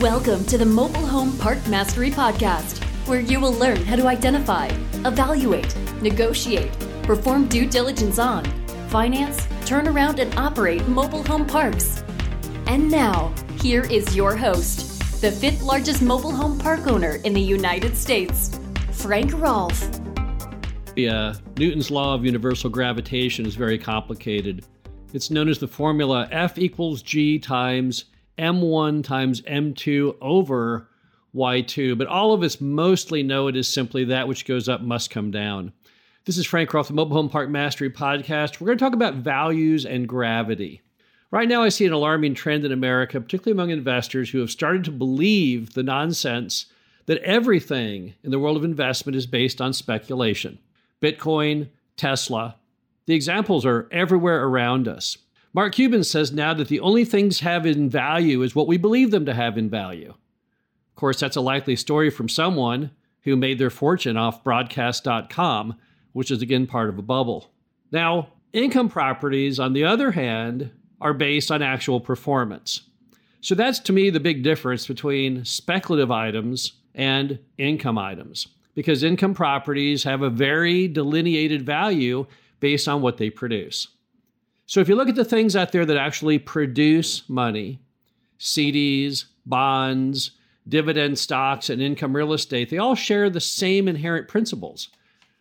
[0.00, 4.68] Welcome to the Mobile Home Park Mastery Podcast, where you will learn how to identify,
[5.04, 6.72] evaluate, negotiate,
[7.02, 8.46] perform due diligence on,
[8.88, 12.02] finance, turn around, and operate mobile home parks.
[12.66, 17.42] And now, here is your host, the fifth largest mobile home park owner in the
[17.42, 18.58] United States,
[18.92, 19.86] Frank Rolfe.
[20.96, 24.64] Yeah, uh, Newton's law of universal gravitation is very complicated.
[25.12, 28.06] It's known as the formula F equals G times
[28.38, 30.88] m1 times m2 over
[31.34, 35.10] y2, but all of us mostly know it is simply that which goes up must
[35.10, 35.72] come down.
[36.24, 38.60] This is Frank Rolfe, the Mobile Home Park Mastery Podcast.
[38.60, 40.82] We're going to talk about values and gravity.
[41.30, 44.84] Right now, I see an alarming trend in America, particularly among investors who have started
[44.84, 46.66] to believe the nonsense
[47.06, 50.58] that everything in the world of investment is based on speculation.
[51.00, 52.56] Bitcoin, Tesla.
[53.06, 55.16] The examples are everywhere around us.
[55.52, 59.10] Mark Cuban says now that the only things have in value is what we believe
[59.10, 60.10] them to have in value.
[60.10, 62.92] Of course, that's a likely story from someone
[63.22, 65.76] who made their fortune off broadcast.com,
[66.12, 67.50] which is again part of a bubble.
[67.90, 70.70] Now, income properties, on the other hand,
[71.00, 72.82] are based on actual performance.
[73.40, 79.34] So that's to me the big difference between speculative items and income items, because income
[79.34, 82.26] properties have a very delineated value
[82.60, 83.88] based on what they produce.
[84.70, 87.80] So if you look at the things out there that actually produce money,
[88.38, 90.30] CDs, bonds,
[90.68, 94.90] dividend stocks, and income real estate, they all share the same inherent principles.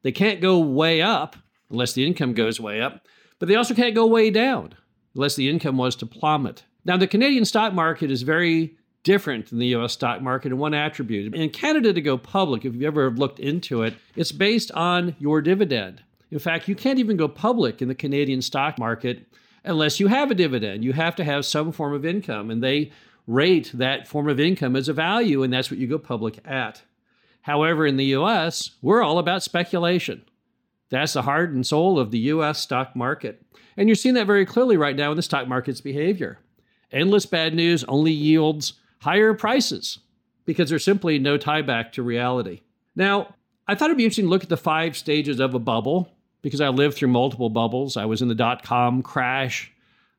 [0.00, 1.36] They can't go way up
[1.68, 3.06] unless the income goes way up,
[3.38, 4.74] but they also can't go way down
[5.14, 6.64] unless the income was to plummet.
[6.86, 10.72] Now, the Canadian stock market is very different than the US stock market in one
[10.72, 11.34] attribute.
[11.34, 15.42] In Canada to go public, if you've ever looked into it, it's based on your
[15.42, 16.04] dividend.
[16.30, 19.26] In fact, you can't even go public in the Canadian stock market
[19.64, 20.84] unless you have a dividend.
[20.84, 22.92] You have to have some form of income, and they
[23.26, 26.82] rate that form of income as a value, and that's what you go public at.
[27.42, 30.24] However, in the US, we're all about speculation.
[30.90, 33.42] That's the heart and soul of the US stock market.
[33.76, 36.38] And you're seeing that very clearly right now in the stock market's behavior.
[36.92, 40.00] Endless bad news only yields higher prices
[40.44, 42.60] because there's simply no tie back to reality.
[42.96, 43.34] Now,
[43.68, 46.10] I thought it'd be interesting to look at the five stages of a bubble
[46.42, 47.96] because I lived through multiple bubbles.
[47.96, 49.72] I was in the dot com crash,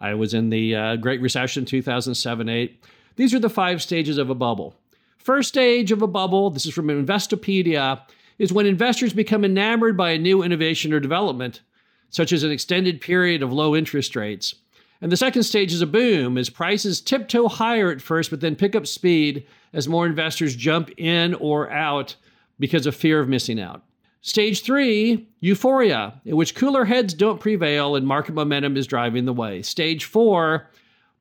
[0.00, 2.84] I was in the uh, Great Recession 2007 8.
[3.16, 4.74] These are the five stages of a bubble.
[5.16, 8.02] First stage of a bubble, this is from Investopedia,
[8.38, 11.62] is when investors become enamored by a new innovation or development,
[12.10, 14.54] such as an extended period of low interest rates.
[15.00, 18.56] And the second stage is a boom, as prices tiptoe higher at first, but then
[18.56, 22.16] pick up speed as more investors jump in or out
[22.58, 23.82] because of fear of missing out.
[24.20, 29.32] Stage three, euphoria, in which cooler heads don't prevail and market momentum is driving the
[29.32, 29.62] way.
[29.62, 30.70] Stage four,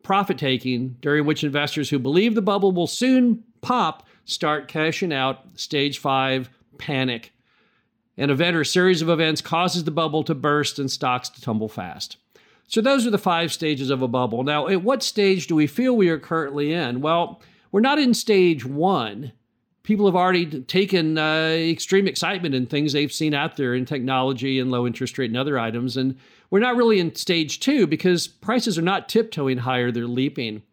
[0.02, 5.40] profit taking, during which investors who believe the bubble will soon pop start cashing out.
[5.56, 7.32] Stage five, panic.
[8.18, 11.70] An event or series of events causes the bubble to burst and stocks to tumble
[11.70, 12.18] fast.
[12.68, 14.44] So, those are the five stages of a bubble.
[14.44, 17.02] Now, at what stage do we feel we are currently in?
[17.02, 17.42] Well,
[17.72, 19.34] we're not in stage one
[19.86, 24.60] people have already taken uh, extreme excitement in things they've seen out there in technology
[24.60, 25.96] and low interest rate and other items.
[25.96, 26.18] And
[26.50, 30.64] we're not really in stage two because prices are not tiptoeing higher, they're leaping.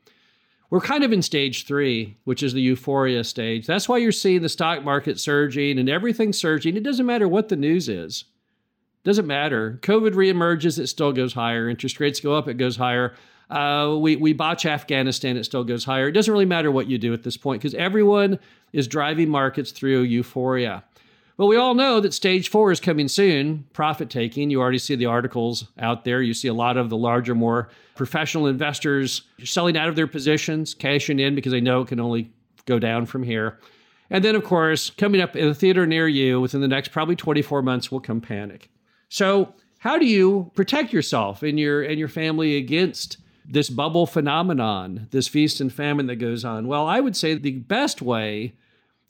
[0.71, 3.67] We're kind of in stage three, which is the euphoria stage.
[3.67, 6.77] That's why you're seeing the stock market surging and everything surging.
[6.79, 8.25] It doesn't matter what the news is.
[9.05, 9.79] Doesn't matter.
[9.83, 11.69] COVID reemerges, it still goes higher.
[11.69, 13.15] Interest rates go up, it goes higher.
[13.51, 16.09] Uh, we, we botch Afghanistan, it still goes higher.
[16.09, 18.39] It doesn't really matter what you do at this point because everyone
[18.73, 20.85] is driving markets through euphoria.
[21.37, 24.51] But we all know that stage four is coming soon profit taking.
[24.51, 26.23] You already see the articles out there.
[26.23, 30.75] You see a lot of the larger, more professional investors selling out of their positions,
[30.75, 32.31] cashing in because they know it can only
[32.67, 33.59] go down from here.
[34.11, 37.17] And then, of course, coming up in a theater near you within the next probably
[37.17, 38.69] 24 months will come panic.
[39.09, 45.09] So, how do you protect yourself and your and your family against this bubble phenomenon,
[45.11, 46.67] this feast and famine that goes on?
[46.67, 48.55] Well, I would say the best way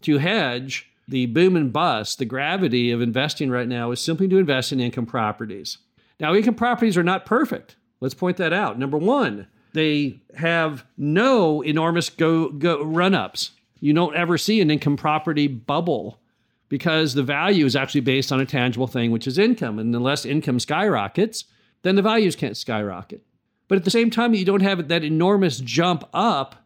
[0.03, 4.39] to hedge the boom and bust, the gravity of investing right now is simply to
[4.39, 5.79] invest in income properties.
[6.21, 7.77] Now, income properties are not perfect.
[8.01, 8.79] Let's point that out.
[8.79, 13.53] Number one, they have no enormous go, go run ups.
[13.81, 16.21] You don't ever see an income property bubble
[16.69, 19.79] because the value is actually based on a tangible thing, which is income.
[19.79, 21.45] And unless income skyrockets,
[21.83, 23.25] then the values can't skyrocket.
[23.69, 26.57] But at the same time, you don't have that enormous jump up,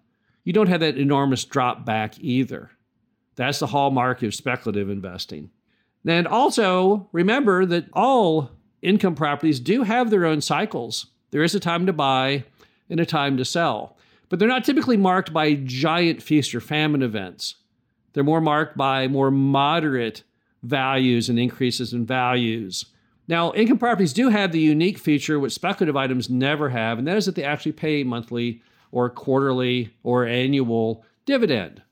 [0.44, 2.70] you don't have that enormous drop back either.
[3.36, 5.50] That's the hallmark of speculative investing.
[6.06, 8.50] And also remember that all
[8.80, 11.06] income properties do have their own cycles.
[11.32, 12.44] There is a time to buy
[12.88, 13.96] and a time to sell.
[14.28, 17.56] but they're not typically marked by giant feast or famine events.
[18.12, 20.22] They're more marked by more moderate
[20.62, 22.86] values and increases in values.
[23.28, 27.16] Now, income properties do have the unique feature which speculative items never have, and that
[27.16, 28.62] is that they actually pay monthly
[28.92, 31.82] or quarterly or annual dividend.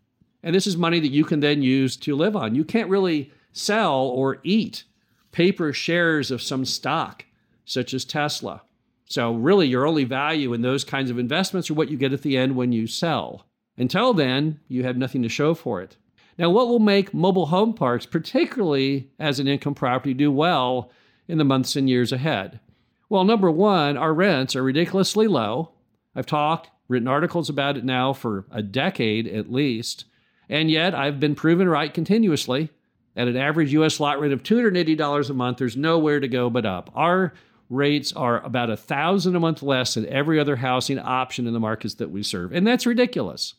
[0.43, 2.55] And this is money that you can then use to live on.
[2.55, 4.85] You can't really sell or eat
[5.33, 7.25] paper shares of some stock,
[7.65, 8.63] such as Tesla.
[9.07, 12.23] So, really, your only value in those kinds of investments are what you get at
[12.23, 13.47] the end when you sell.
[13.77, 15.97] Until then, you have nothing to show for it.
[16.39, 20.91] Now, what will make mobile home parks, particularly as an income property, do well
[21.29, 22.61] in the months and years ahead?
[23.09, 25.71] Well, number one, our rents are ridiculously low.
[26.15, 30.05] I've talked, written articles about it now for a decade at least.
[30.49, 32.71] And yet, I've been proven right continuously.
[33.17, 36.67] At an average US lot rate of $280 a month, there's nowhere to go but
[36.67, 36.91] up.
[36.95, 37.33] Our
[37.71, 41.61] rates are about a thousand a month less than every other housing option in the
[41.61, 42.53] markets that we serve.
[42.53, 43.55] And that's ridiculous.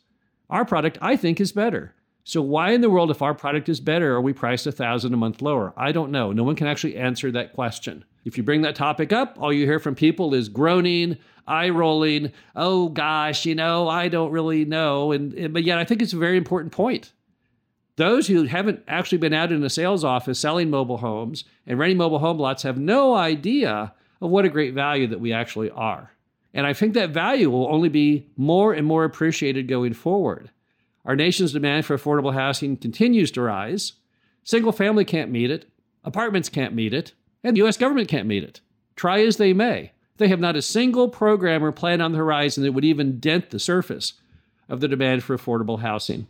[0.48, 1.94] Our product, I think, is better.
[2.28, 5.14] So why in the world, if our product is better, are we priced a thousand
[5.14, 5.72] a month lower?
[5.76, 6.32] I don't know.
[6.32, 8.04] No one can actually answer that question.
[8.24, 12.32] If you bring that topic up, all you hear from people is groaning, eye rolling,
[12.56, 15.12] oh gosh, you know, I don't really know.
[15.12, 17.12] And but yet I think it's a very important point.
[17.94, 21.96] Those who haven't actually been out in a sales office selling mobile homes and renting
[21.96, 26.10] mobile home lots have no idea of what a great value that we actually are.
[26.52, 30.50] And I think that value will only be more and more appreciated going forward.
[31.06, 33.92] Our nation's demand for affordable housing continues to rise.
[34.42, 35.66] Single family can't meet it,
[36.04, 37.12] apartments can't meet it,
[37.44, 38.60] and the US government can't meet it.
[38.96, 39.92] Try as they may.
[40.16, 43.50] They have not a single program or plan on the horizon that would even dent
[43.50, 44.14] the surface
[44.68, 46.26] of the demand for affordable housing.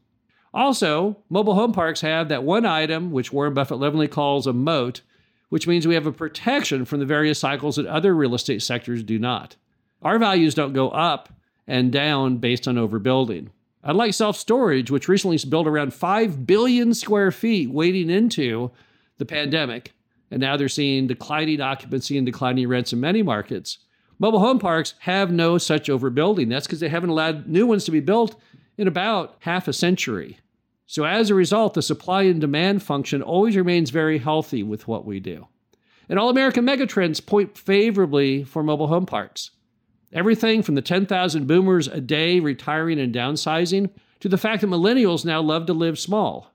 [0.52, 5.00] Also, mobile home parks have that one item which Warren Buffett lovingly calls a moat,
[5.48, 9.02] which means we have a protection from the various cycles that other real estate sectors
[9.02, 9.56] do not.
[10.02, 11.30] Our values don't go up
[11.66, 13.48] and down based on overbuilding.
[13.86, 18.72] Unlike self storage, which recently built around 5 billion square feet wading into
[19.18, 19.92] the pandemic,
[20.28, 23.78] and now they're seeing declining occupancy and declining rents in many markets.
[24.18, 26.48] Mobile home parks have no such overbuilding.
[26.48, 28.34] That's because they haven't allowed new ones to be built
[28.76, 30.38] in about half a century.
[30.86, 35.04] So, as a result, the supply and demand function always remains very healthy with what
[35.04, 35.46] we do.
[36.08, 39.52] And all American megatrends point favorably for mobile home parks.
[40.12, 45.24] Everything from the 10,000 boomers a day retiring and downsizing to the fact that millennials
[45.24, 46.52] now love to live small.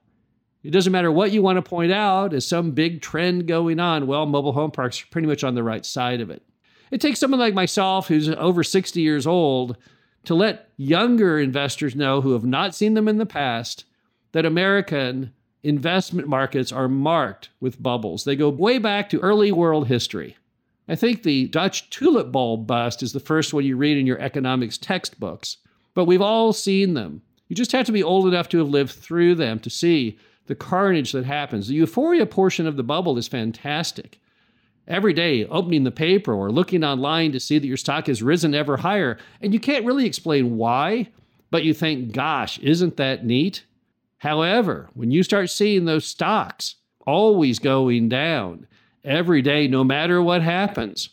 [0.62, 4.06] It doesn't matter what you want to point out as some big trend going on.
[4.06, 6.42] Well, mobile home parks are pretty much on the right side of it.
[6.90, 9.76] It takes someone like myself, who's over 60 years old,
[10.24, 13.86] to let younger investors know who have not seen them in the past
[14.32, 15.32] that American
[15.62, 18.24] investment markets are marked with bubbles.
[18.24, 20.36] They go way back to early world history.
[20.88, 24.18] I think the Dutch tulip bulb bust is the first one you read in your
[24.18, 25.58] economics textbooks,
[25.94, 27.22] but we've all seen them.
[27.48, 30.54] You just have to be old enough to have lived through them to see the
[30.54, 31.68] carnage that happens.
[31.68, 34.18] The euphoria portion of the bubble is fantastic.
[34.88, 38.54] Every day, opening the paper or looking online to see that your stock has risen
[38.54, 41.08] ever higher, and you can't really explain why,
[41.50, 43.64] but you think, gosh, isn't that neat?
[44.18, 46.76] However, when you start seeing those stocks
[47.06, 48.66] always going down
[49.04, 51.10] every day, no matter what happens,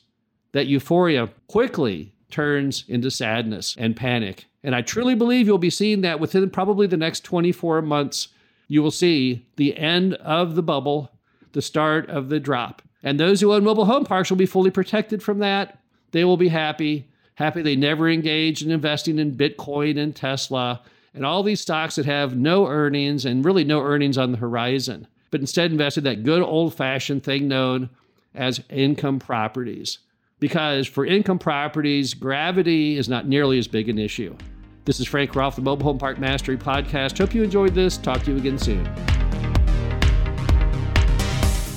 [0.51, 4.46] that euphoria quickly turns into sadness and panic.
[4.63, 8.29] And I truly believe you'll be seeing that within probably the next 24 months
[8.67, 11.12] you will see the end of the bubble,
[11.53, 12.81] the start of the drop.
[13.01, 15.79] And those who own mobile home parks will be fully protected from that.
[16.12, 20.81] They will be happy, happy they never engaged in investing in Bitcoin and Tesla
[21.13, 25.08] and all these stocks that have no earnings and really no earnings on the horizon,
[25.31, 27.89] but instead invested that good old fashioned thing known
[28.33, 30.00] as income properties.
[30.39, 34.38] Because for income properties, gravity is not nearly as big an issue.
[34.86, 37.17] This is Frank Rolfe, the Mobile Home Park Mastery Podcast.
[37.17, 37.98] Hope you enjoyed this.
[37.98, 38.86] Talk to you again soon.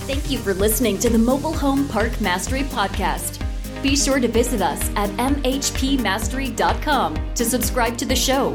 [0.07, 3.41] Thank you for listening to the Mobile Home Park Mastery Podcast.
[3.83, 8.55] Be sure to visit us at mhpmastery.com to subscribe to the show,